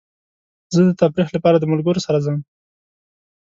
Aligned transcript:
زه 0.73 0.79
د 0.87 0.89
تفریح 1.01 1.29
لپاره 1.35 1.57
د 1.59 1.65
ملګرو 1.71 2.05
سره 2.05 2.17
ځم. 2.25 2.37